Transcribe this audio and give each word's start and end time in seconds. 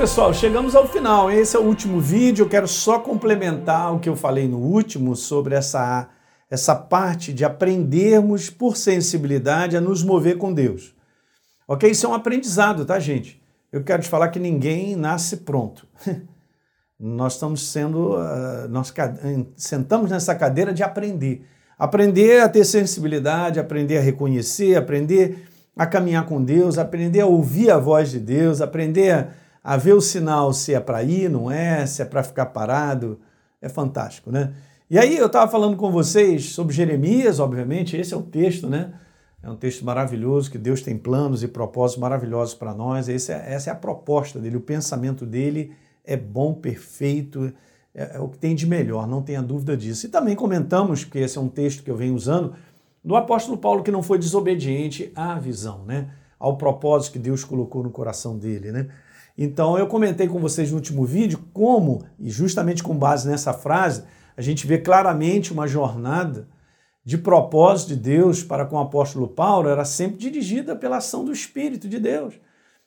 pessoal, 0.00 0.32
chegamos 0.32 0.74
ao 0.74 0.88
final. 0.88 1.30
Esse 1.30 1.54
é 1.54 1.60
o 1.60 1.62
último 1.62 2.00
vídeo. 2.00 2.46
Eu 2.46 2.48
quero 2.48 2.66
só 2.66 2.98
complementar 2.98 3.94
o 3.94 3.98
que 3.98 4.08
eu 4.08 4.16
falei 4.16 4.48
no 4.48 4.56
último 4.56 5.14
sobre 5.14 5.54
essa, 5.54 6.08
essa 6.50 6.74
parte 6.74 7.34
de 7.34 7.44
aprendermos 7.44 8.48
por 8.48 8.78
sensibilidade 8.78 9.76
a 9.76 9.80
nos 9.80 10.02
mover 10.02 10.38
com 10.38 10.54
Deus. 10.54 10.94
Ok? 11.68 11.90
Isso 11.90 12.06
é 12.06 12.08
um 12.08 12.14
aprendizado, 12.14 12.86
tá, 12.86 12.98
gente? 12.98 13.42
Eu 13.70 13.84
quero 13.84 14.00
te 14.00 14.08
falar 14.08 14.28
que 14.28 14.38
ninguém 14.38 14.96
nasce 14.96 15.36
pronto. 15.36 15.86
nós 16.98 17.34
estamos 17.34 17.70
sendo, 17.70 18.14
uh, 18.14 18.68
nós 18.70 18.94
sentamos 19.54 20.10
nessa 20.10 20.34
cadeira 20.34 20.72
de 20.72 20.82
aprender. 20.82 21.44
Aprender 21.78 22.40
a 22.40 22.48
ter 22.48 22.64
sensibilidade, 22.64 23.60
aprender 23.60 23.98
a 23.98 24.02
reconhecer, 24.02 24.76
aprender 24.76 25.46
a 25.76 25.84
caminhar 25.84 26.24
com 26.24 26.42
Deus, 26.42 26.78
aprender 26.78 27.20
a 27.20 27.26
ouvir 27.26 27.70
a 27.70 27.76
voz 27.76 28.10
de 28.10 28.18
Deus, 28.18 28.62
aprender 28.62 29.10
a 29.10 29.39
a 29.62 29.76
ver 29.76 29.94
o 29.94 30.00
sinal 30.00 30.52
se 30.52 30.74
é 30.74 30.80
para 30.80 31.02
ir, 31.02 31.30
não 31.30 31.50
é, 31.50 31.86
se 31.86 32.02
é 32.02 32.04
para 32.04 32.22
ficar 32.22 32.46
parado. 32.46 33.20
É 33.60 33.68
fantástico, 33.68 34.30
né? 34.30 34.54
E 34.88 34.98
aí 34.98 35.16
eu 35.16 35.26
estava 35.26 35.50
falando 35.50 35.76
com 35.76 35.92
vocês 35.92 36.46
sobre 36.46 36.74
Jeremias, 36.74 37.38
obviamente, 37.38 37.96
esse 37.96 38.12
é 38.12 38.16
o 38.16 38.22
texto, 38.22 38.68
né? 38.68 38.92
É 39.42 39.48
um 39.48 39.56
texto 39.56 39.84
maravilhoso, 39.84 40.50
que 40.50 40.58
Deus 40.58 40.82
tem 40.82 40.98
planos 40.98 41.42
e 41.42 41.48
propósitos 41.48 42.00
maravilhosos 42.00 42.54
para 42.54 42.74
nós. 42.74 43.08
Esse 43.08 43.32
é, 43.32 43.52
essa 43.52 43.70
é 43.70 43.72
a 43.72 43.76
proposta 43.76 44.38
dele, 44.38 44.56
o 44.56 44.60
pensamento 44.60 45.24
dele 45.24 45.72
é 46.04 46.16
bom, 46.16 46.52
perfeito, 46.52 47.52
é, 47.94 48.16
é, 48.16 48.20
o 48.20 48.28
que 48.28 48.38
tem 48.38 48.54
de 48.54 48.66
melhor, 48.66 49.06
não 49.06 49.22
tenha 49.22 49.42
dúvida 49.42 49.76
disso. 49.76 50.06
E 50.06 50.08
também 50.08 50.34
comentamos, 50.34 51.04
que 51.04 51.18
esse 51.18 51.38
é 51.38 51.40
um 51.40 51.48
texto 51.48 51.82
que 51.82 51.90
eu 51.90 51.96
venho 51.96 52.14
usando, 52.14 52.54
do 53.02 53.16
apóstolo 53.16 53.56
Paulo 53.56 53.82
que 53.82 53.90
não 53.90 54.02
foi 54.02 54.18
desobediente 54.18 55.10
à 55.14 55.38
visão, 55.38 55.84
né? 55.84 56.10
Ao 56.38 56.56
propósito 56.56 57.12
que 57.12 57.18
Deus 57.18 57.44
colocou 57.44 57.82
no 57.82 57.90
coração 57.90 58.36
dele, 58.36 58.72
né? 58.72 58.88
Então 59.42 59.78
eu 59.78 59.86
comentei 59.86 60.28
com 60.28 60.38
vocês 60.38 60.70
no 60.70 60.76
último 60.76 61.02
vídeo 61.02 61.42
como, 61.54 62.04
e 62.18 62.28
justamente 62.28 62.82
com 62.82 62.94
base 62.94 63.26
nessa 63.26 63.54
frase, 63.54 64.04
a 64.36 64.42
gente 64.42 64.66
vê 64.66 64.76
claramente 64.76 65.50
uma 65.50 65.66
jornada 65.66 66.46
de 67.02 67.16
propósito 67.16 67.88
de 67.88 67.96
Deus 67.96 68.44
para 68.44 68.66
com 68.66 68.76
o 68.76 68.80
apóstolo 68.80 69.26
Paulo 69.26 69.70
era 69.70 69.82
sempre 69.86 70.18
dirigida 70.18 70.76
pela 70.76 70.98
ação 70.98 71.24
do 71.24 71.32
Espírito 71.32 71.88
de 71.88 71.98
Deus. 71.98 72.34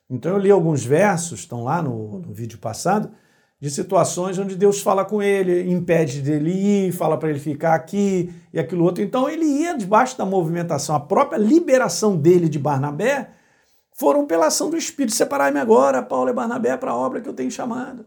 Então 0.07 0.33
eu 0.33 0.37
li 0.37 0.51
alguns 0.51 0.85
versos, 0.85 1.39
estão 1.39 1.63
lá 1.63 1.81
no, 1.81 2.19
no 2.19 2.31
vídeo 2.31 2.59
passado, 2.59 3.09
de 3.59 3.71
situações 3.71 4.37
onde 4.37 4.55
Deus 4.55 4.79
fala 4.79 5.03
com 5.03 5.23
ele, 5.23 5.71
impede 5.71 6.21
dele 6.21 6.51
ir, 6.51 6.91
fala 6.91 7.17
para 7.17 7.31
ele 7.31 7.39
ficar 7.39 7.73
aqui 7.73 8.31
e 8.53 8.59
aquilo 8.59 8.83
outro. 8.83 9.03
Então 9.03 9.27
ele 9.27 9.45
ia 9.45 9.75
debaixo 9.75 10.15
da 10.15 10.25
movimentação, 10.25 10.95
a 10.95 10.99
própria 10.99 11.37
liberação 11.37 12.15
dele 12.15 12.47
de 12.47 12.59
Barnabé 12.59 13.31
foram 13.93 14.25
pela 14.25 14.47
ação 14.47 14.69
do 14.69 14.77
Espírito. 14.77 15.15
Separai-me 15.15 15.59
agora, 15.59 16.01
Paulo 16.01 16.29
e 16.29 16.33
Barnabé, 16.33 16.75
para 16.77 16.91
a 16.91 16.95
obra 16.95 17.21
que 17.21 17.29
eu 17.29 17.33
tenho 17.33 17.51
chamado. 17.51 18.05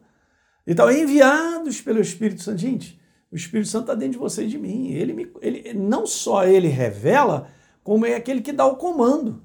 Então, 0.66 0.90
enviados 0.90 1.80
pelo 1.80 2.00
Espírito 2.00 2.42
Santo. 2.42 2.58
Gente, 2.58 3.00
o 3.30 3.36
Espírito 3.36 3.68
Santo 3.68 3.82
está 3.84 3.94
dentro 3.94 4.12
de 4.12 4.18
você 4.18 4.44
e 4.44 4.48
de 4.48 4.58
mim. 4.58 4.92
Ele, 4.92 5.12
me, 5.12 5.32
ele 5.40 5.74
Não 5.74 6.06
só 6.06 6.44
ele 6.44 6.68
revela, 6.68 7.48
como 7.82 8.04
é 8.04 8.14
aquele 8.14 8.40
que 8.40 8.52
dá 8.52 8.66
o 8.66 8.76
comando. 8.76 9.42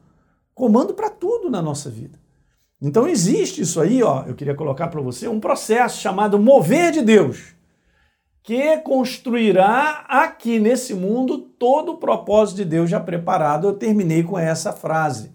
Comando 0.54 0.94
para 0.94 1.10
tudo 1.10 1.50
na 1.50 1.62
nossa 1.62 1.90
vida. 1.90 2.20
Então 2.82 3.08
existe 3.08 3.62
isso 3.62 3.80
aí, 3.80 4.02
ó, 4.02 4.24
eu 4.26 4.34
queria 4.34 4.56
colocar 4.56 4.88
para 4.88 5.00
você, 5.00 5.28
um 5.28 5.40
processo 5.40 6.02
chamado 6.02 6.40
mover 6.40 6.92
de 6.92 7.04
Deus, 7.04 7.54
que 8.42 8.78
construirá 8.80 10.04
aqui 10.10 10.60
nesse 10.60 10.96
mundo 10.96 11.38
todo 11.38 11.92
o 11.92 11.98
propósito 11.98 12.58
de 12.58 12.66
Deus 12.66 12.90
já 12.90 13.00
preparado. 13.00 13.68
Eu 13.68 13.74
terminei 13.74 14.24
com 14.24 14.38
essa 14.38 14.74
frase. 14.74 15.32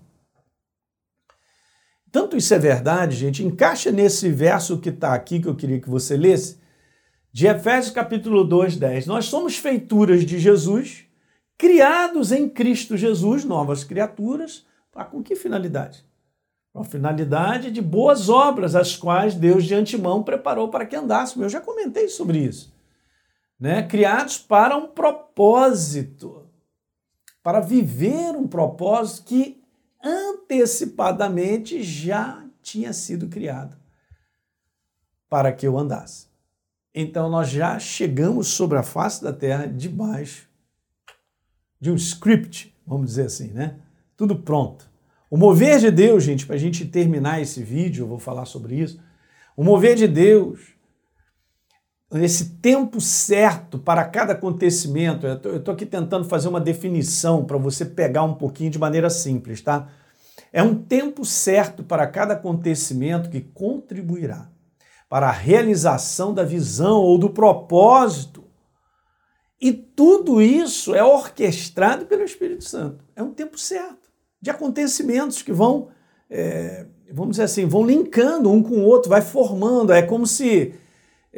Tanto 2.16 2.34
isso 2.34 2.54
é 2.54 2.58
verdade, 2.58 3.14
gente, 3.14 3.44
encaixa 3.44 3.92
nesse 3.92 4.30
verso 4.30 4.78
que 4.78 4.88
está 4.88 5.12
aqui, 5.12 5.38
que 5.38 5.46
eu 5.46 5.54
queria 5.54 5.78
que 5.78 5.90
você 5.90 6.16
lesse, 6.16 6.58
de 7.30 7.46
Efésios 7.46 7.92
capítulo 7.92 8.42
2, 8.42 8.78
10. 8.78 9.06
Nós 9.06 9.26
somos 9.26 9.58
feituras 9.58 10.24
de 10.24 10.38
Jesus, 10.38 11.04
criados 11.58 12.32
em 12.32 12.48
Cristo 12.48 12.96
Jesus, 12.96 13.44
novas 13.44 13.84
criaturas, 13.84 14.64
para 14.90 15.04
com 15.04 15.22
que 15.22 15.36
finalidade? 15.36 16.06
Com 16.72 16.80
a 16.80 16.84
finalidade 16.84 17.70
de 17.70 17.82
boas 17.82 18.30
obras, 18.30 18.74
as 18.74 18.96
quais 18.96 19.34
Deus 19.34 19.64
de 19.64 19.74
antemão 19.74 20.22
preparou 20.22 20.70
para 20.70 20.86
que 20.86 20.96
andássemos. 20.96 21.42
Eu 21.42 21.50
já 21.50 21.60
comentei 21.60 22.08
sobre 22.08 22.38
isso. 22.38 22.74
Né? 23.60 23.82
Criados 23.82 24.38
para 24.38 24.74
um 24.74 24.86
propósito, 24.86 26.48
para 27.42 27.60
viver 27.60 28.34
um 28.34 28.48
propósito 28.48 29.26
que 29.26 29.65
antecipadamente 30.06 31.82
já 31.82 32.44
tinha 32.62 32.92
sido 32.92 33.28
criado 33.28 33.76
para 35.28 35.52
que 35.52 35.66
eu 35.66 35.76
andasse. 35.76 36.26
Então 36.94 37.28
nós 37.28 37.48
já 37.48 37.78
chegamos 37.78 38.48
sobre 38.48 38.78
a 38.78 38.82
face 38.82 39.22
da 39.22 39.32
terra 39.32 39.66
debaixo 39.66 40.48
de 41.80 41.90
um 41.90 41.96
script, 41.96 42.74
vamos 42.86 43.08
dizer 43.08 43.26
assim, 43.26 43.48
né? 43.48 43.78
Tudo 44.16 44.36
pronto. 44.36 44.88
O 45.28 45.36
mover 45.36 45.78
de 45.78 45.90
Deus, 45.90 46.22
gente, 46.22 46.46
para 46.46 46.54
a 46.54 46.58
gente 46.58 46.86
terminar 46.86 47.42
esse 47.42 47.62
vídeo, 47.62 48.04
eu 48.04 48.08
vou 48.08 48.18
falar 48.18 48.46
sobre 48.46 48.76
isso. 48.76 49.00
O 49.56 49.64
mover 49.64 49.96
de 49.96 50.06
Deus 50.06 50.75
esse 52.14 52.56
tempo 52.56 53.00
certo 53.00 53.78
para 53.78 54.04
cada 54.04 54.32
acontecimento. 54.32 55.26
Eu 55.26 55.56
estou 55.56 55.74
aqui 55.74 55.84
tentando 55.84 56.24
fazer 56.24 56.48
uma 56.48 56.60
definição 56.60 57.44
para 57.44 57.58
você 57.58 57.84
pegar 57.84 58.22
um 58.22 58.34
pouquinho 58.34 58.70
de 58.70 58.78
maneira 58.78 59.10
simples, 59.10 59.60
tá? 59.60 59.88
É 60.52 60.62
um 60.62 60.74
tempo 60.74 61.24
certo 61.24 61.82
para 61.82 62.06
cada 62.06 62.34
acontecimento 62.34 63.28
que 63.28 63.40
contribuirá 63.40 64.48
para 65.08 65.28
a 65.28 65.32
realização 65.32 66.32
da 66.32 66.44
visão 66.44 67.00
ou 67.00 67.18
do 67.18 67.30
propósito. 67.30 68.44
E 69.60 69.72
tudo 69.72 70.40
isso 70.40 70.94
é 70.94 71.02
orquestrado 71.02 72.06
pelo 72.06 72.22
Espírito 72.22 72.64
Santo. 72.64 73.04
É 73.14 73.22
um 73.22 73.32
tempo 73.32 73.58
certo 73.58 74.08
de 74.40 74.50
acontecimentos 74.50 75.42
que 75.42 75.52
vão, 75.52 75.88
é, 76.30 76.86
vamos 77.10 77.32
dizer 77.32 77.44
assim, 77.44 77.66
vão 77.66 77.84
linkando 77.84 78.50
um 78.50 78.62
com 78.62 78.76
o 78.76 78.84
outro, 78.84 79.08
vai 79.08 79.22
formando. 79.22 79.92
É 79.92 80.02
como 80.02 80.26
se 80.26 80.74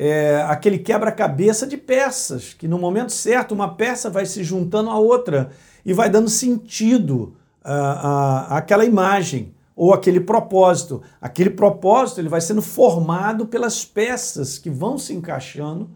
é, 0.01 0.45
aquele 0.47 0.79
quebra-cabeça 0.79 1.67
de 1.67 1.77
peças, 1.77 2.55
que 2.55 2.69
no 2.69 2.79
momento 2.79 3.11
certo 3.11 3.51
uma 3.51 3.75
peça 3.75 4.09
vai 4.09 4.25
se 4.25 4.45
juntando 4.45 4.91
à 4.91 4.97
outra 4.97 5.51
e 5.85 5.93
vai 5.93 6.09
dando 6.09 6.29
sentido 6.31 7.35
à, 7.65 8.59
àquela 8.59 8.85
imagem 8.85 9.53
ou 9.75 9.93
aquele 9.93 10.21
propósito. 10.21 11.03
Aquele 11.21 11.51
propósito 11.51 12.21
ele 12.21 12.29
vai 12.29 12.41
sendo 12.41 12.63
formado 12.63 13.45
pelas 13.47 13.85
peças 13.85 14.57
que 14.57 14.71
vão 14.71 14.97
se 14.97 15.13
encaixando 15.13 15.91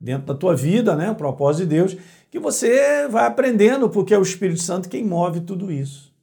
dentro 0.00 0.28
da 0.28 0.34
tua 0.34 0.54
vida, 0.54 0.94
né? 0.94 1.10
O 1.10 1.16
propósito 1.16 1.64
de 1.64 1.74
Deus, 1.74 1.96
que 2.30 2.38
você 2.38 3.08
vai 3.08 3.26
aprendendo, 3.26 3.90
porque 3.90 4.14
é 4.14 4.18
o 4.18 4.22
Espírito 4.22 4.62
Santo 4.62 4.88
quem 4.88 5.04
move 5.04 5.40
tudo 5.40 5.72
isso. 5.72 6.14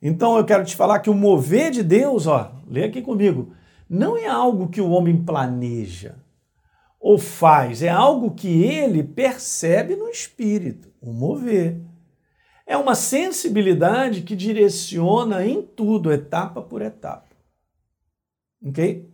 Então 0.00 0.38
eu 0.38 0.44
quero 0.46 0.64
te 0.64 0.74
falar 0.74 1.00
que 1.00 1.10
o 1.10 1.14
mover 1.14 1.70
de 1.70 1.82
Deus, 1.82 2.26
ó, 2.26 2.50
lê 2.66 2.84
aqui 2.84 3.02
comigo, 3.02 3.52
não 3.90 4.16
é 4.16 4.26
algo 4.26 4.68
que 4.68 4.80
o 4.80 4.88
homem 4.88 5.22
planeja 5.22 6.14
ou 7.00 7.18
faz, 7.18 7.82
é 7.82 7.88
algo 7.88 8.32
que 8.32 8.62
ele 8.62 9.02
percebe 9.02 9.96
no 9.96 10.08
espírito, 10.08 10.92
o 11.00 11.12
mover. 11.12 11.80
É 12.66 12.76
uma 12.76 12.94
sensibilidade 12.94 14.22
que 14.22 14.36
direciona 14.36 15.44
em 15.44 15.62
tudo, 15.62 16.12
etapa 16.12 16.60
por 16.60 16.82
etapa. 16.82 17.34
Ok? 18.64 19.10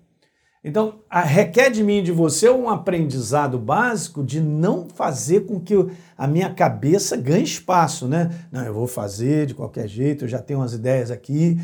Então, 0.65 1.01
requer 1.09 1.71
de 1.71 1.85
mim 1.85 1.99
e 1.99 2.03
de 2.03 2.11
você 2.11 2.51
um 2.51 2.69
aprendizado 2.69 3.57
básico 3.57 4.25
de 4.25 4.41
não 4.41 4.89
fazer 4.89 5.47
com 5.47 5.61
que 5.61 5.75
a 6.19 6.27
minha 6.27 6.53
cabeça 6.53 7.17
ganhe 7.17 7.45
espaço, 7.45 8.09
né? 8.09 8.31
Não, 8.51 8.65
eu 8.65 8.75
vou 8.75 8.89
fazer 8.89 9.47
de 9.47 9.55
qualquer 9.55 9.87
jeito, 9.87 10.25
eu 10.25 10.29
já 10.29 10.43
tenho 10.43 10.59
umas 10.59 10.73
ideias 10.73 11.13
aqui, 11.13 11.57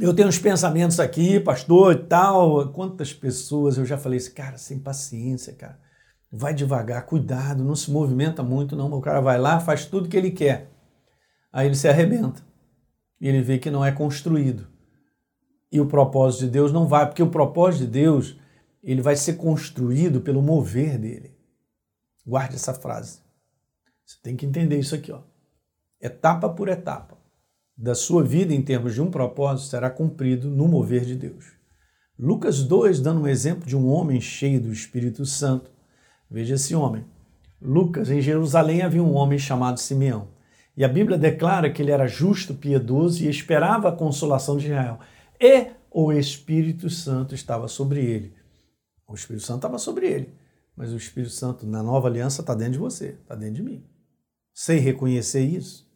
eu 0.00 0.14
tenho 0.14 0.28
uns 0.28 0.38
pensamentos 0.38 1.00
aqui, 1.00 1.40
pastor 1.40 1.92
e 1.92 2.04
tal. 2.04 2.72
Quantas 2.72 3.12
pessoas 3.12 3.76
eu 3.76 3.84
já 3.84 3.98
falei 3.98 4.18
assim, 4.18 4.32
cara, 4.32 4.56
sem 4.56 4.78
paciência, 4.78 5.52
cara. 5.54 5.78
Vai 6.30 6.54
devagar, 6.54 7.06
cuidado, 7.06 7.64
não 7.64 7.74
se 7.74 7.90
movimenta 7.90 8.42
muito, 8.42 8.76
não. 8.76 8.92
O 8.92 9.00
cara 9.00 9.20
vai 9.20 9.38
lá, 9.38 9.58
faz 9.58 9.86
tudo 9.86 10.08
que 10.08 10.16
ele 10.16 10.30
quer. 10.30 10.70
Aí 11.52 11.66
ele 11.66 11.74
se 11.74 11.88
arrebenta. 11.88 12.46
E 13.20 13.26
ele 13.26 13.42
vê 13.42 13.58
que 13.58 13.70
não 13.70 13.84
é 13.84 13.90
construído. 13.90 14.68
E 15.72 15.80
o 15.80 15.86
propósito 15.86 16.44
de 16.44 16.50
Deus 16.50 16.72
não 16.72 16.86
vai, 16.86 17.06
porque 17.06 17.22
o 17.22 17.30
propósito 17.30 17.84
de 17.84 17.90
Deus, 17.90 18.38
ele 18.82 19.02
vai 19.02 19.16
ser 19.16 19.34
construído 19.34 20.20
pelo 20.20 20.42
mover 20.42 20.98
dele. 20.98 21.36
Guarde 22.26 22.54
essa 22.54 22.74
frase. 22.74 23.20
Você 24.04 24.16
tem 24.22 24.36
que 24.36 24.46
entender 24.46 24.78
isso 24.78 24.94
aqui, 24.94 25.10
ó. 25.10 25.22
Etapa 26.00 26.48
por 26.48 26.68
etapa 26.68 27.17
da 27.78 27.94
sua 27.94 28.24
vida 28.24 28.52
em 28.52 28.60
termos 28.60 28.92
de 28.92 29.00
um 29.00 29.08
propósito 29.08 29.68
será 29.68 29.88
cumprido 29.88 30.50
no 30.50 30.66
mover 30.66 31.04
de 31.04 31.14
Deus. 31.14 31.52
Lucas 32.18 32.64
2, 32.64 32.98
dando 32.98 33.20
um 33.20 33.28
exemplo 33.28 33.64
de 33.64 33.76
um 33.76 33.88
homem 33.88 34.20
cheio 34.20 34.60
do 34.60 34.72
Espírito 34.72 35.24
Santo. 35.24 35.70
Veja 36.28 36.56
esse 36.56 36.74
homem. 36.74 37.04
Lucas, 37.62 38.10
em 38.10 38.20
Jerusalém 38.20 38.82
havia 38.82 39.02
um 39.02 39.14
homem 39.14 39.38
chamado 39.38 39.78
Simeão. 39.78 40.26
E 40.76 40.84
a 40.84 40.88
Bíblia 40.88 41.16
declara 41.16 41.70
que 41.70 41.80
ele 41.80 41.92
era 41.92 42.08
justo, 42.08 42.52
piedoso 42.52 43.22
e 43.22 43.28
esperava 43.28 43.88
a 43.88 43.96
consolação 43.96 44.56
de 44.56 44.66
Israel. 44.66 44.98
E 45.40 45.68
o 45.90 46.12
Espírito 46.12 46.90
Santo 46.90 47.34
estava 47.34 47.68
sobre 47.68 48.04
ele. 48.04 48.34
O 49.06 49.14
Espírito 49.14 49.44
Santo 49.44 49.58
estava 49.58 49.78
sobre 49.78 50.06
ele, 50.06 50.34
mas 50.76 50.92
o 50.92 50.96
Espírito 50.96 51.32
Santo 51.32 51.66
na 51.66 51.82
nova 51.82 52.08
aliança 52.08 52.42
está 52.42 52.54
dentro 52.54 52.74
de 52.74 52.78
você, 52.78 53.16
está 53.22 53.34
dentro 53.34 53.54
de 53.54 53.62
mim. 53.62 53.84
Sei 54.52 54.78
reconhecer 54.78 55.44
isso? 55.44 55.87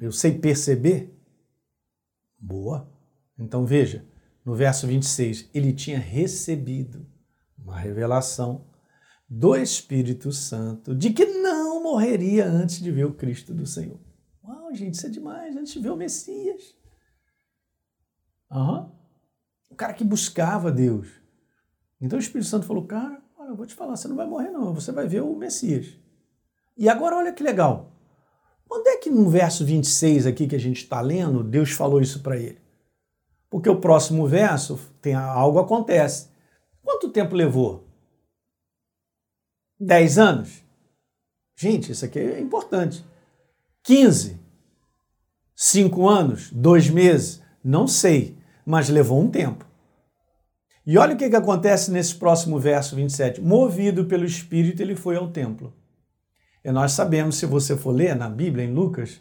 Eu 0.00 0.10
sei 0.10 0.38
perceber? 0.38 1.14
Boa. 2.38 2.90
Então 3.38 3.66
veja, 3.66 4.06
no 4.44 4.54
verso 4.54 4.86
26, 4.86 5.50
ele 5.52 5.72
tinha 5.74 5.98
recebido 5.98 7.06
uma 7.58 7.78
revelação 7.78 8.66
do 9.28 9.54
Espírito 9.54 10.32
Santo 10.32 10.94
de 10.94 11.12
que 11.12 11.26
não 11.26 11.82
morreria 11.82 12.46
antes 12.46 12.80
de 12.80 12.90
ver 12.90 13.04
o 13.04 13.14
Cristo 13.14 13.52
do 13.52 13.66
Senhor. 13.66 14.00
Uau, 14.42 14.74
gente, 14.74 14.94
isso 14.94 15.06
é 15.06 15.10
demais, 15.10 15.54
antes 15.56 15.74
de 15.74 15.80
ver 15.80 15.90
o 15.90 15.96
Messias. 15.96 16.74
Uhum. 18.50 18.90
O 19.68 19.76
cara 19.76 19.92
que 19.92 20.02
buscava 20.02 20.72
Deus. 20.72 21.08
Então 22.00 22.18
o 22.18 22.22
Espírito 22.22 22.48
Santo 22.48 22.66
falou: 22.66 22.86
Cara, 22.86 23.22
olha, 23.38 23.50
eu 23.50 23.56
vou 23.56 23.66
te 23.66 23.74
falar, 23.74 23.96
você 23.96 24.08
não 24.08 24.16
vai 24.16 24.26
morrer, 24.26 24.50
não, 24.50 24.74
você 24.74 24.90
vai 24.90 25.06
ver 25.06 25.20
o 25.20 25.36
Messias. 25.36 25.96
E 26.76 26.88
agora, 26.88 27.16
olha 27.16 27.32
que 27.32 27.42
legal. 27.42 27.99
Onde 28.70 28.88
é 28.90 28.96
que 28.96 29.10
no 29.10 29.28
verso 29.28 29.64
26 29.64 30.26
aqui 30.26 30.46
que 30.46 30.54
a 30.54 30.60
gente 30.60 30.82
está 30.82 31.00
lendo, 31.00 31.42
Deus 31.42 31.72
falou 31.72 32.00
isso 32.00 32.22
para 32.22 32.36
ele? 32.36 32.58
Porque 33.50 33.68
o 33.68 33.80
próximo 33.80 34.26
verso 34.28 34.78
tem 35.02 35.14
algo 35.14 35.58
acontece. 35.58 36.28
Quanto 36.82 37.10
tempo 37.10 37.34
levou? 37.34 37.88
Dez 39.78 40.18
anos? 40.18 40.62
Gente, 41.56 41.90
isso 41.90 42.04
aqui 42.04 42.18
é 42.18 42.40
importante. 42.40 43.04
15? 43.82 44.38
Cinco 45.56 46.08
anos? 46.08 46.50
Dois 46.52 46.88
meses? 46.88 47.42
Não 47.62 47.88
sei, 47.88 48.38
mas 48.64 48.88
levou 48.88 49.20
um 49.20 49.30
tempo. 49.30 49.66
E 50.86 50.96
olha 50.96 51.14
o 51.14 51.18
que, 51.18 51.28
que 51.28 51.36
acontece 51.36 51.90
nesse 51.90 52.14
próximo 52.14 52.58
verso 52.58 52.94
27. 52.96 53.40
Movido 53.40 54.04
pelo 54.06 54.24
Espírito, 54.24 54.80
ele 54.80 54.94
foi 54.94 55.16
ao 55.16 55.30
templo. 55.30 55.74
E 56.64 56.70
nós 56.70 56.92
sabemos, 56.92 57.36
se 57.36 57.46
você 57.46 57.76
for 57.76 57.92
ler 57.92 58.14
na 58.14 58.28
Bíblia, 58.28 58.64
em 58.64 58.72
Lucas, 58.72 59.20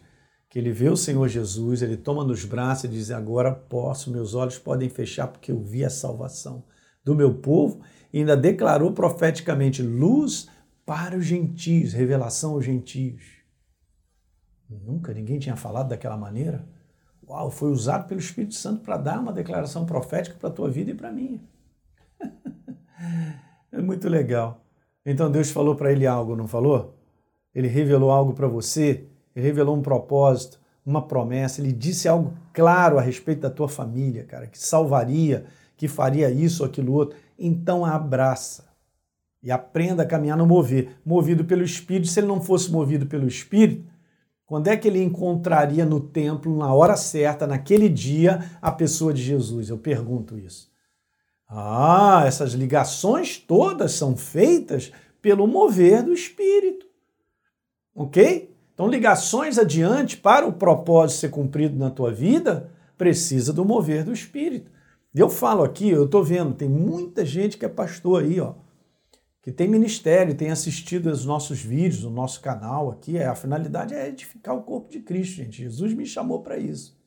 que 0.49 0.57
ele 0.57 0.71
vê 0.71 0.89
o 0.89 0.97
Senhor 0.97 1.27
Jesus, 1.27 1.81
ele 1.81 1.95
toma 1.95 2.23
nos 2.23 2.43
braços 2.43 2.85
e 2.85 2.87
diz: 2.87 3.11
Agora 3.11 3.53
posso, 3.53 4.11
meus 4.11 4.33
olhos 4.33 4.57
podem 4.57 4.89
fechar, 4.89 5.27
porque 5.27 5.51
eu 5.51 5.61
vi 5.61 5.85
a 5.85 5.89
salvação 5.89 6.63
do 7.03 7.15
meu 7.15 7.33
povo, 7.33 7.81
e 8.11 8.19
ainda 8.19 8.35
declarou 8.35 8.91
profeticamente 8.91 9.81
luz 9.81 10.49
para 10.85 11.15
os 11.15 11.25
gentios, 11.25 11.93
revelação 11.93 12.53
aos 12.53 12.65
gentios. 12.65 13.23
Nunca 14.69 15.13
ninguém 15.13 15.39
tinha 15.39 15.55
falado 15.55 15.89
daquela 15.89 16.17
maneira. 16.17 16.67
Uau, 17.27 17.51
foi 17.51 17.71
usado 17.71 18.07
pelo 18.07 18.19
Espírito 18.19 18.55
Santo 18.55 18.83
para 18.83 18.97
dar 18.97 19.19
uma 19.19 19.31
declaração 19.31 19.85
profética 19.85 20.35
para 20.39 20.49
a 20.49 20.51
tua 20.51 20.69
vida 20.69 20.91
e 20.91 20.95
para 20.95 21.09
a 21.09 21.11
minha. 21.11 21.39
é 23.71 23.79
muito 23.79 24.09
legal. 24.09 24.65
Então 25.05 25.31
Deus 25.31 25.51
falou 25.51 25.75
para 25.75 25.91
ele 25.91 26.07
algo, 26.07 26.35
não 26.35 26.47
falou? 26.47 26.98
Ele 27.59 27.67
revelou 27.67 28.09
algo 28.09 28.31
para 28.31 28.47
você, 28.47 29.03
ele 29.35 29.45
revelou 29.45 29.75
um 29.75 29.81
propósito, 29.81 30.61
uma 30.85 31.05
promessa, 31.05 31.59
ele 31.59 31.73
disse 31.73 32.07
algo 32.07 32.33
claro 32.53 32.97
a 32.97 33.01
respeito 33.01 33.41
da 33.41 33.49
tua 33.49 33.67
família, 33.67 34.23
cara, 34.23 34.47
que 34.47 34.57
salvaria, 34.57 35.43
que 35.75 35.85
faria 35.85 36.31
isso 36.31 36.63
aquilo 36.63 36.93
outro, 36.93 37.19
então 37.37 37.83
abraça 37.83 38.69
e 39.43 39.51
aprenda 39.51 40.03
a 40.03 40.05
caminhar 40.05 40.37
no 40.37 40.45
mover, 40.45 41.01
movido 41.05 41.43
pelo 41.43 41.61
Espírito. 41.61 42.07
Se 42.07 42.21
ele 42.21 42.27
não 42.27 42.39
fosse 42.39 42.71
movido 42.71 43.05
pelo 43.07 43.27
Espírito, 43.27 43.83
quando 44.45 44.69
é 44.69 44.77
que 44.77 44.87
ele 44.87 45.03
encontraria 45.03 45.85
no 45.85 45.99
templo, 45.99 46.57
na 46.57 46.73
hora 46.73 46.95
certa, 46.95 47.45
naquele 47.45 47.89
dia, 47.89 48.39
a 48.61 48.71
pessoa 48.71 49.13
de 49.13 49.21
Jesus? 49.21 49.67
Eu 49.67 49.77
pergunto 49.77 50.37
isso. 50.37 50.71
Ah, 51.45 52.23
essas 52.25 52.53
ligações 52.53 53.37
todas 53.37 53.91
são 53.91 54.15
feitas 54.15 54.93
pelo 55.21 55.45
mover 55.45 56.03
do 56.03 56.13
Espírito. 56.13 56.87
Ok? 57.99 58.55
Então, 58.73 58.87
ligações 58.87 59.57
adiante 59.57 60.15
para 60.15 60.47
o 60.47 60.53
propósito 60.53 61.19
ser 61.19 61.29
cumprido 61.31 61.77
na 61.77 61.91
tua 61.91 62.13
vida, 62.13 62.71
precisa 62.97 63.51
do 63.51 63.65
mover 63.65 64.05
do 64.05 64.13
Espírito. 64.13 64.71
Eu 65.13 65.29
falo 65.29 65.63
aqui, 65.63 65.89
eu 65.89 66.05
estou 66.05 66.23
vendo, 66.23 66.53
tem 66.53 66.69
muita 66.69 67.25
gente 67.25 67.57
que 67.57 67.65
é 67.65 67.67
pastor 67.67 68.23
aí, 68.23 68.39
ó, 68.39 68.53
que 69.41 69.51
tem 69.51 69.67
ministério, 69.67 70.33
tem 70.33 70.49
assistido 70.49 71.07
os 71.07 71.25
nossos 71.25 71.59
vídeos, 71.59 72.05
o 72.05 72.09
nosso 72.09 72.39
canal 72.39 72.89
aqui. 72.89 73.17
É, 73.17 73.25
a 73.25 73.35
finalidade 73.35 73.93
é 73.93 74.07
edificar 74.07 74.55
o 74.55 74.63
corpo 74.63 74.89
de 74.89 75.01
Cristo, 75.01 75.35
gente. 75.35 75.61
Jesus 75.61 75.93
me 75.93 76.05
chamou 76.05 76.41
para 76.41 76.57
isso. 76.57 76.97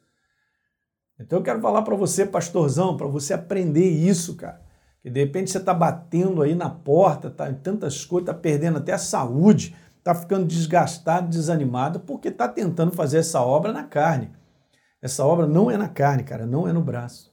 Então 1.18 1.38
eu 1.38 1.42
quero 1.42 1.62
falar 1.62 1.80
para 1.80 1.96
você, 1.96 2.26
pastorzão, 2.26 2.98
para 2.98 3.06
você 3.06 3.32
aprender 3.32 3.88
isso, 3.88 4.36
cara. 4.36 4.60
Que 5.00 5.08
de 5.08 5.20
repente 5.20 5.50
você 5.50 5.56
está 5.56 5.72
batendo 5.72 6.42
aí 6.42 6.54
na 6.54 6.68
porta, 6.68 7.30
tá 7.30 7.48
em 7.50 7.54
tantas 7.54 8.04
coisas, 8.04 8.28
está 8.28 8.38
perdendo 8.38 8.76
até 8.76 8.92
a 8.92 8.98
saúde, 8.98 9.74
está 10.02 10.14
ficando 10.14 10.46
desgastado, 10.46 11.28
desanimado, 11.28 12.00
porque 12.00 12.28
está 12.28 12.48
tentando 12.48 12.92
fazer 12.92 13.18
essa 13.18 13.40
obra 13.40 13.72
na 13.72 13.84
carne. 13.84 14.30
Essa 15.00 15.24
obra 15.24 15.46
não 15.46 15.70
é 15.70 15.76
na 15.76 15.88
carne, 15.88 16.24
cara, 16.24 16.46
não 16.46 16.66
é 16.66 16.72
no 16.72 16.82
braço 16.82 17.32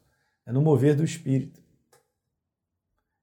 é 0.49 0.51
no 0.51 0.63
mover 0.63 0.95
do 0.95 1.03
espírito. 1.03 1.61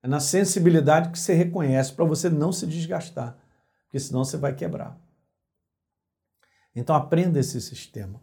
É 0.00 0.06
na 0.06 0.20
sensibilidade 0.20 1.10
que 1.10 1.19
você 1.19 1.34
reconhece 1.34 1.93
para 1.93 2.04
você 2.04 2.31
não 2.31 2.52
se 2.52 2.69
desgastar, 2.69 3.37
porque 3.82 3.98
senão 3.98 4.25
você 4.25 4.37
vai 4.37 4.54
quebrar. 4.54 4.96
Então 6.72 6.94
aprenda 6.94 7.40
esse 7.40 7.60
sistema. 7.60 8.22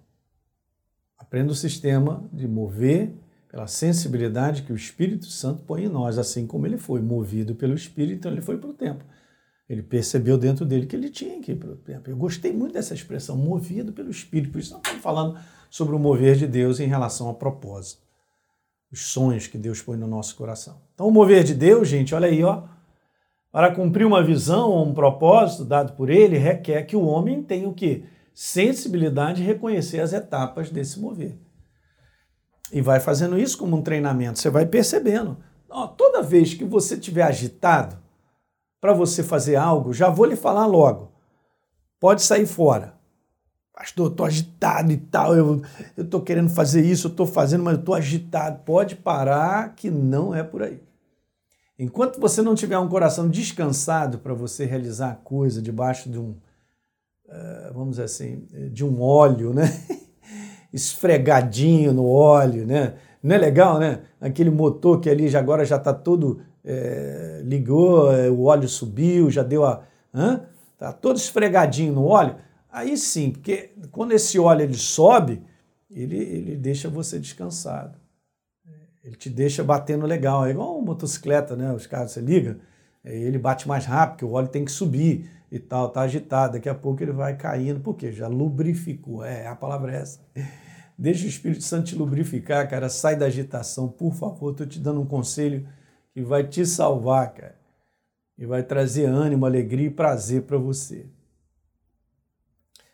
Aprenda 1.17 1.51
o 1.51 1.55
sistema 1.55 2.23
de 2.31 2.47
mover 2.47 3.13
pela 3.49 3.67
sensibilidade 3.67 4.63
que 4.63 4.71
o 4.71 4.75
Espírito 4.75 5.25
Santo 5.25 5.63
põe 5.63 5.83
em 5.83 5.89
nós, 5.89 6.17
assim 6.17 6.47
como 6.47 6.65
ele 6.65 6.77
foi 6.77 7.01
movido 7.01 7.55
pelo 7.55 7.73
Espírito, 7.73 8.19
então 8.19 8.31
ele 8.31 8.41
foi 8.41 8.57
para 8.57 8.69
o 8.69 8.73
tempo. 8.73 9.03
Ele 9.73 9.83
percebeu 9.83 10.37
dentro 10.37 10.65
dele 10.65 10.85
que 10.85 10.95
ele 10.95 11.09
tinha 11.09 11.41
que 11.41 11.51
ir 11.51 11.55
para 11.55 11.69
o. 11.69 11.79
Eu 12.07 12.17
gostei 12.17 12.53
muito 12.53 12.73
dessa 12.73 12.93
expressão, 12.93 13.35
movido 13.35 13.91
pelo 13.91 14.09
Espírito. 14.09 14.51
Por 14.51 14.59
isso 14.59 14.73
nós 14.73 14.81
estamos 14.81 15.01
falando 15.01 15.37
sobre 15.69 15.95
o 15.95 15.99
mover 15.99 16.35
de 16.35 16.47
Deus 16.47 16.79
em 16.79 16.87
relação 16.87 17.27
ao 17.27 17.35
propósito 17.35 18.03
os 18.93 19.07
sonhos 19.07 19.47
que 19.47 19.57
Deus 19.57 19.81
põe 19.81 19.97
no 19.97 20.05
nosso 20.05 20.35
coração. 20.35 20.79
Então, 20.93 21.07
o 21.07 21.11
mover 21.11 21.43
de 21.43 21.55
Deus, 21.55 21.87
gente, 21.87 22.13
olha 22.13 22.27
aí, 22.27 22.43
ó, 22.43 22.61
para 23.51 23.73
cumprir 23.73 24.05
uma 24.05 24.23
visão 24.23 24.69
ou 24.69 24.85
um 24.85 24.93
propósito 24.93 25.65
dado 25.65 25.93
por 25.93 26.11
ele, 26.11 26.37
requer 26.37 26.83
que 26.83 26.95
o 26.95 27.03
homem 27.03 27.41
tenha 27.41 27.67
o 27.67 27.73
quê? 27.73 28.03
Sensibilidade 28.35 29.41
de 29.41 29.47
reconhecer 29.47 29.99
as 29.99 30.13
etapas 30.13 30.69
desse 30.69 30.99
mover. 30.99 31.39
E 32.71 32.81
vai 32.81 32.99
fazendo 32.99 33.37
isso 33.37 33.57
como 33.57 33.75
um 33.75 33.81
treinamento, 33.81 34.37
você 34.37 34.49
vai 34.49 34.65
percebendo. 34.67 35.37
Ó, 35.67 35.87
toda 35.87 36.21
vez 36.21 36.53
que 36.53 36.63
você 36.63 36.93
estiver 36.93 37.23
agitado 37.23 37.97
para 38.83 38.91
você 38.91 39.23
fazer 39.23 39.55
algo, 39.55 39.93
já 39.93 40.09
vou 40.09 40.25
lhe 40.25 40.35
falar 40.35 40.65
logo. 40.65 41.13
Pode 42.01 42.21
sair 42.21 42.45
fora 42.45 43.01
pastor, 43.73 44.05
eu 44.05 44.15
tô 44.15 44.23
agitado 44.23 44.91
e 44.91 44.97
tal, 44.97 45.35
eu, 45.35 45.61
tô 46.09 46.21
querendo 46.21 46.49
fazer 46.49 46.85
isso, 46.85 47.07
eu 47.07 47.11
tô 47.11 47.25
fazendo, 47.25 47.63
mas 47.63 47.77
eu 47.77 47.83
tô 47.83 47.93
agitado. 47.93 48.59
Pode 48.63 48.95
parar 48.95 49.73
que 49.75 49.89
não 49.89 50.33
é 50.33 50.43
por 50.43 50.61
aí. 50.61 50.79
Enquanto 51.77 52.19
você 52.19 52.41
não 52.41 52.53
tiver 52.53 52.77
um 52.77 52.87
coração 52.87 53.27
descansado 53.27 54.19
para 54.19 54.33
você 54.33 54.63
realizar 54.63 55.11
a 55.11 55.15
coisa 55.15 55.61
debaixo 55.61 56.09
de 56.09 56.19
um, 56.19 56.35
uh, 57.25 57.73
vamos 57.73 57.91
dizer 57.91 58.03
assim, 58.03 58.47
de 58.71 58.85
um 58.85 59.01
óleo, 59.01 59.53
né? 59.53 59.65
Esfregadinho 60.71 61.91
no 61.93 62.07
óleo, 62.07 62.65
né? 62.65 62.93
Não 63.21 63.35
é 63.35 63.39
legal, 63.39 63.79
né? 63.79 64.01
Aquele 64.21 64.51
motor 64.51 64.99
que 64.99 65.09
ali 65.09 65.27
já 65.27 65.39
agora 65.39 65.65
já 65.65 65.77
está 65.77 65.93
todo 65.93 66.41
é, 66.63 67.41
ligou, 67.43 68.11
é, 68.11 68.29
o 68.29 68.43
óleo 68.43 68.67
subiu, 68.67 69.29
já 69.29 69.43
deu 69.43 69.65
a, 69.65 69.83
hã? 70.13 70.45
tá 70.77 70.91
todo 70.91 71.17
esfregadinho 71.17 71.93
no 71.93 72.05
óleo. 72.05 72.35
Aí 72.71 72.97
sim, 72.97 73.31
porque 73.31 73.71
quando 73.91 74.13
esse 74.13 74.39
óleo 74.39 74.63
ele 74.63 74.77
sobe, 74.77 75.43
ele, 75.89 76.17
ele 76.17 76.55
deixa 76.55 76.89
você 76.89 77.19
descansado. 77.19 77.97
Ele 79.03 79.15
te 79.15 79.29
deixa 79.29 79.63
batendo 79.63 80.05
legal. 80.05 80.45
É 80.45 80.51
igual 80.51 80.77
uma 80.77 80.85
motocicleta, 80.85 81.55
né? 81.55 81.71
Os 81.73 81.85
carros 81.85 82.11
você 82.11 82.21
liga, 82.21 82.57
ele 83.03 83.37
bate 83.37 83.67
mais 83.67 83.85
rápido, 83.85 84.11
porque 84.13 84.25
o 84.25 84.31
óleo 84.31 84.47
tem 84.47 84.63
que 84.63 84.71
subir 84.71 85.29
e 85.51 85.59
tal, 85.59 85.89
tá 85.89 86.01
agitado. 86.01 86.53
Daqui 86.53 86.69
a 86.69 86.75
pouco 86.75 87.03
ele 87.03 87.11
vai 87.11 87.35
caindo, 87.35 87.81
porque 87.81 88.11
já 88.11 88.27
lubrificou. 88.27 89.23
É, 89.23 89.45
a 89.47 89.55
palavra 89.55 89.93
é 89.93 90.01
essa. 90.01 90.19
Deixa 90.97 91.25
o 91.25 91.29
Espírito 91.29 91.63
Santo 91.63 91.87
te 91.87 91.95
lubrificar, 91.95 92.69
cara. 92.69 92.87
Sai 92.87 93.15
da 93.15 93.25
agitação, 93.25 93.89
por 93.89 94.13
favor. 94.13 94.51
Estou 94.51 94.65
te 94.65 94.79
dando 94.79 95.01
um 95.01 95.05
conselho 95.05 95.67
que 96.13 96.21
vai 96.21 96.47
te 96.47 96.65
salvar, 96.65 97.33
cara. 97.33 97.59
E 98.37 98.45
vai 98.45 98.63
trazer 98.63 99.05
ânimo, 99.05 99.45
alegria 99.45 99.87
e 99.87 99.91
prazer 99.91 100.43
para 100.43 100.57
você. 100.57 101.09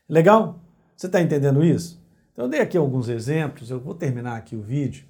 Legal? 0.07 0.59
Você 0.95 1.05
está 1.05 1.21
entendendo 1.21 1.63
isso? 1.63 2.01
Então, 2.31 2.45
eu 2.45 2.49
dei 2.49 2.61
aqui 2.61 2.77
alguns 2.77 3.09
exemplos, 3.09 3.69
eu 3.69 3.79
vou 3.79 3.93
terminar 3.93 4.37
aqui 4.37 4.55
o 4.55 4.61
vídeo 4.61 5.05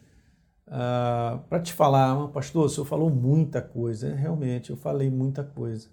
uh, 0.67 0.71
ah, 0.71 1.43
para 1.47 1.59
te 1.59 1.73
falar, 1.73 2.27
pastor, 2.29 2.65
o 2.65 2.69
senhor 2.69 2.85
falou 2.85 3.09
muita 3.09 3.61
coisa, 3.61 4.13
realmente, 4.13 4.69
eu 4.69 4.77
falei 4.77 5.09
muita 5.09 5.43
coisa, 5.43 5.89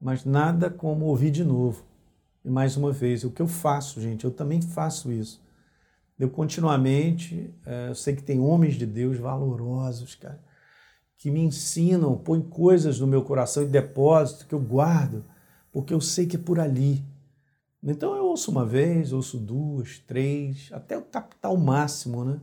mas 0.00 0.24
nada 0.24 0.70
como 0.70 1.06
ouvir 1.06 1.30
de 1.30 1.44
novo. 1.44 1.84
E 2.44 2.50
mais 2.50 2.76
uma 2.76 2.92
vez, 2.92 3.24
o 3.24 3.30
que 3.30 3.40
eu 3.40 3.48
faço, 3.48 4.00
gente, 4.00 4.24
eu 4.24 4.30
também 4.30 4.60
faço 4.60 5.10
isso. 5.10 5.42
Eu 6.18 6.30
continuamente, 6.30 7.54
é, 7.64 7.88
eu 7.88 7.94
sei 7.94 8.14
que 8.14 8.22
tem 8.22 8.38
homens 8.38 8.74
de 8.74 8.86
Deus 8.86 9.18
valorosos, 9.18 10.14
cara, 10.14 10.40
que 11.16 11.30
me 11.30 11.40
ensinam, 11.40 12.16
põem 12.16 12.42
coisas 12.42 13.00
no 13.00 13.06
meu 13.06 13.22
coração 13.22 13.62
e 13.62 13.66
depósito 13.66 14.46
que 14.46 14.54
eu 14.54 14.60
guardo, 14.60 15.24
porque 15.72 15.94
eu 15.94 16.00
sei 16.00 16.26
que 16.26 16.36
é 16.36 16.38
por 16.38 16.60
ali. 16.60 17.04
Então 17.82 18.14
eu 18.16 18.26
ouço 18.26 18.50
uma 18.50 18.64
vez, 18.64 19.12
ouço 19.12 19.38
duas, 19.38 19.98
três, 19.98 20.70
até 20.72 20.96
o 20.96 21.02
capital 21.02 21.56
máximo, 21.56 22.24
né? 22.24 22.40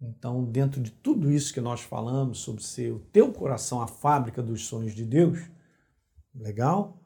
Então, 0.00 0.44
dentro 0.44 0.80
de 0.82 0.90
tudo 0.90 1.30
isso 1.30 1.52
que 1.52 1.60
nós 1.60 1.80
falamos 1.80 2.38
sobre 2.38 2.62
ser 2.62 2.92
o 2.92 2.98
teu 2.98 3.32
coração 3.32 3.80
a 3.80 3.86
fábrica 3.86 4.42
dos 4.42 4.66
sonhos 4.66 4.94
de 4.94 5.04
Deus, 5.04 5.38
legal? 6.34 7.00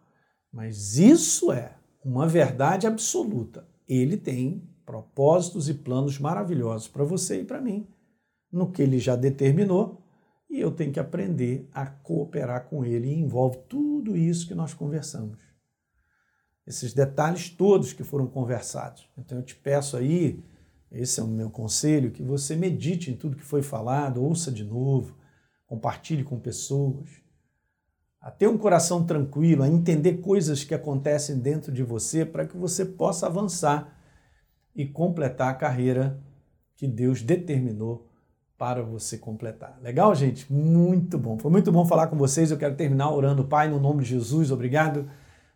Mas 0.52 0.96
isso 0.98 1.52
é 1.52 1.76
uma 2.04 2.26
verdade 2.26 2.86
absoluta. 2.86 3.68
Ele 3.86 4.16
tem 4.16 4.68
propósitos 4.84 5.68
e 5.68 5.74
planos 5.74 6.18
maravilhosos 6.18 6.88
para 6.88 7.04
você 7.04 7.42
e 7.42 7.44
para 7.44 7.60
mim, 7.60 7.86
no 8.50 8.70
que 8.70 8.82
ele 8.82 8.98
já 8.98 9.14
determinou, 9.14 10.02
e 10.48 10.60
eu 10.60 10.70
tenho 10.70 10.92
que 10.92 11.00
aprender 11.00 11.68
a 11.72 11.86
cooperar 11.86 12.66
com 12.68 12.84
ele, 12.84 13.08
e 13.08 13.18
envolve 13.18 13.58
tudo 13.68 14.16
isso 14.16 14.46
que 14.46 14.54
nós 14.54 14.72
conversamos. 14.72 15.38
Esses 16.66 16.92
detalhes 16.92 17.50
todos 17.50 17.92
que 17.92 18.04
foram 18.04 18.26
conversados. 18.26 19.08
Então 19.16 19.38
eu 19.38 19.44
te 19.44 19.54
peço 19.54 19.96
aí, 19.96 20.42
esse 20.90 21.20
é 21.20 21.22
o 21.22 21.26
meu 21.26 21.50
conselho, 21.50 22.10
que 22.10 22.22
você 22.22 22.56
medite 22.56 23.10
em 23.10 23.16
tudo 23.16 23.36
que 23.36 23.44
foi 23.44 23.62
falado, 23.62 24.22
ouça 24.22 24.50
de 24.50 24.64
novo, 24.64 25.16
compartilhe 25.66 26.24
com 26.24 26.38
pessoas, 26.40 27.08
a 28.20 28.30
ter 28.30 28.48
um 28.48 28.58
coração 28.58 29.04
tranquilo, 29.04 29.62
a 29.62 29.68
entender 29.68 30.18
coisas 30.18 30.64
que 30.64 30.74
acontecem 30.74 31.38
dentro 31.38 31.70
de 31.70 31.82
você 31.82 32.24
para 32.24 32.46
que 32.46 32.56
você 32.56 32.84
possa 32.84 33.26
avançar 33.26 33.96
e 34.74 34.86
completar 34.86 35.50
a 35.50 35.54
carreira 35.54 36.22
que 36.74 36.86
Deus 36.86 37.22
determinou 37.22 38.08
para 38.58 38.82
você 38.82 39.16
completar. 39.16 39.78
Legal, 39.80 40.12
gente? 40.16 40.52
Muito 40.52 41.16
bom. 41.16 41.38
Foi 41.38 41.48
muito 41.50 41.70
bom 41.70 41.86
falar 41.86 42.08
com 42.08 42.16
vocês. 42.16 42.50
Eu 42.50 42.58
quero 42.58 42.74
terminar 42.74 43.10
orando, 43.12 43.44
Pai, 43.44 43.68
no 43.68 43.78
nome 43.78 44.02
de 44.02 44.10
Jesus. 44.10 44.50
Obrigado 44.50 45.08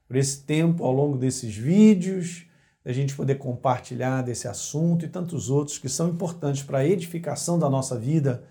por 0.06 0.14
esse 0.14 0.44
tempo 0.44 0.84
ao 0.84 0.92
longo 0.92 1.18
desses 1.18 1.56
vídeos, 1.56 2.46
da 2.84 2.92
gente 2.92 3.16
poder 3.16 3.34
compartilhar 3.36 4.22
desse 4.22 4.46
assunto 4.46 5.04
e 5.04 5.08
tantos 5.08 5.50
outros 5.50 5.78
que 5.78 5.88
são 5.88 6.10
importantes 6.10 6.62
para 6.62 6.78
a 6.78 6.86
edificação 6.86 7.58
da 7.58 7.68
nossa 7.68 7.98
vida, 7.98 8.44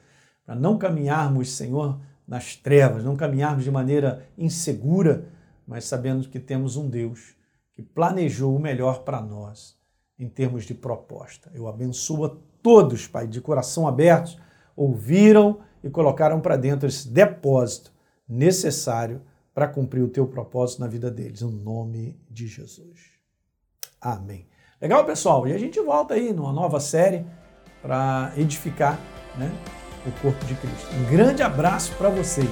para 0.45 0.55
não 0.55 0.77
caminharmos, 0.77 1.53
Senhor, 1.53 2.01
nas 2.27 2.55
trevas, 2.55 3.05
não 3.05 3.15
caminharmos 3.15 3.63
de 3.63 3.71
maneira 3.71 4.25
insegura, 4.37 5.29
mas 5.65 5.85
sabendo 5.85 6.27
que 6.27 6.39
temos 6.39 6.75
um 6.75 6.89
Deus 6.89 7.35
que 7.71 7.81
planejou 7.81 8.53
o 8.53 8.59
melhor 8.59 9.03
para 9.03 9.21
nós 9.21 9.80
em 10.21 10.29
termos 10.29 10.65
de 10.65 10.75
proposta. 10.75 11.51
Eu 11.53 11.67
abençoo 11.67 12.25
a 12.25 12.35
todos, 12.61 13.07
Pai, 13.07 13.27
de 13.27 13.41
coração 13.41 13.87
aberto, 13.87 14.39
ouviram 14.75 15.59
e 15.83 15.89
colocaram 15.89 16.39
para 16.39 16.55
dentro 16.55 16.87
esse 16.87 17.09
depósito 17.09 17.91
necessário 18.29 19.21
para 19.53 19.67
cumprir 19.67 20.03
o 20.03 20.07
teu 20.07 20.27
propósito 20.27 20.79
na 20.79 20.87
vida 20.87 21.09
deles, 21.09 21.41
no 21.41 21.51
nome 21.51 22.17
de 22.29 22.47
Jesus. 22.47 23.11
Amém. 23.99 24.47
Legal, 24.79 25.03
pessoal? 25.05 25.47
E 25.47 25.53
a 25.53 25.57
gente 25.57 25.79
volta 25.79 26.13
aí 26.13 26.31
numa 26.31 26.53
nova 26.53 26.79
série 26.79 27.25
para 27.81 28.31
edificar 28.37 28.99
né, 29.37 29.51
o 30.05 30.21
corpo 30.21 30.45
de 30.45 30.53
Cristo. 30.55 30.95
Um 30.95 31.11
grande 31.11 31.41
abraço 31.41 31.95
para 31.95 32.09
vocês. 32.09 32.49